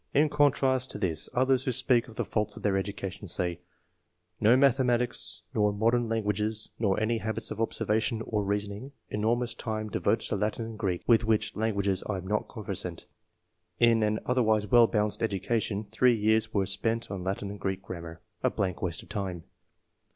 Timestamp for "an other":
14.01-14.41